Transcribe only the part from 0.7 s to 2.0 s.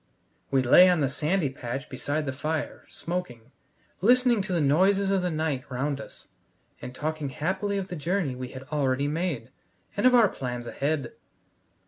on the sandy patch